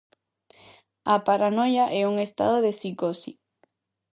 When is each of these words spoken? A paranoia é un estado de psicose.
A 1.13 1.15
paranoia 1.27 1.85
é 1.99 2.01
un 2.11 2.15
estado 2.27 2.57
de 2.65 2.71
psicose. 2.77 3.31